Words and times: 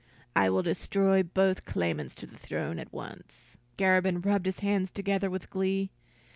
I 0.35 0.49
will 0.49 0.63
destroy 0.63 1.21
both 1.21 1.63
claimants 1.63 2.15
to 2.15 2.25
the 2.25 2.35
throne 2.35 2.79
at 2.79 2.91
once." 2.91 3.55
Garabin 3.77 4.25
rubbed 4.25 4.47
his 4.47 4.61
hands 4.61 4.89
together 4.89 5.29
with 5.29 5.51
glee. 5.51 5.91